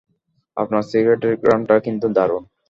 [0.57, 2.43] আপনার সিগারেটের ঘ্রাণটা কিন্তু দারুণ।